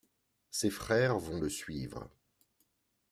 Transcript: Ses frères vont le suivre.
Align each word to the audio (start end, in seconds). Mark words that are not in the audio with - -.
Ses 0.49 0.71
frères 0.71 1.19
vont 1.19 1.39
le 1.39 1.47
suivre. 1.47 2.09